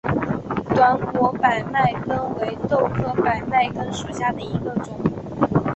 [0.73, 4.99] 短果百脉根为豆科百脉根属下的一个种。